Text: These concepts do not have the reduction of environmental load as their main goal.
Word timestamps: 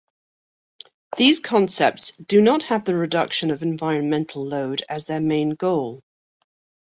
These 1.15 1.41
concepts 1.41 2.13
do 2.13 2.41
not 2.41 2.63
have 2.63 2.85
the 2.85 2.95
reduction 2.95 3.51
of 3.51 3.61
environmental 3.61 4.43
load 4.43 4.81
as 4.89 5.05
their 5.05 5.21
main 5.21 5.51
goal. 5.51 6.01